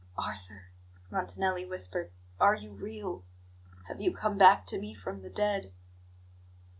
[0.17, 0.71] "Arthur,"
[1.11, 2.09] Montanelli whispered,
[2.39, 3.23] "are you real?
[3.87, 5.71] Have you come back to me from the dead?"